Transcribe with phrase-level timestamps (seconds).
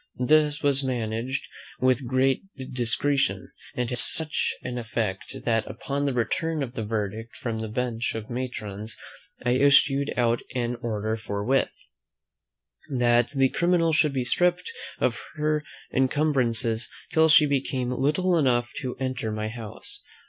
[0.25, 1.47] This was managed
[1.79, 2.41] with great
[2.73, 7.67] discretion, and had such an effect, that upon the return of the verdict from the
[7.67, 8.97] bench of matrons,
[9.45, 11.75] I issued out an order forthwith,
[12.89, 18.95] "that the criminal should be stripped of her encumbrances till she became little enough to
[18.99, 20.01] enter my house."